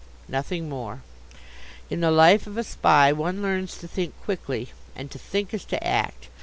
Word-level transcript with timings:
Nothing 0.27 0.67
more. 0.67 1.03
In 1.91 1.99
the 1.99 2.09
life 2.09 2.47
of 2.47 2.57
a 2.57 2.63
Spy 2.63 3.11
one 3.11 3.43
learns 3.43 3.77
to 3.77 3.87
think 3.87 4.15
quickly, 4.23 4.69
and 4.95 5.11
to 5.11 5.19
think 5.19 5.53
is 5.53 5.63
to 5.65 5.83
act. 5.87 6.27